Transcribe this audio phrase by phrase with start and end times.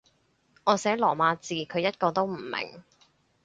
[0.63, 2.83] 我寫羅馬字，佢一個都唔明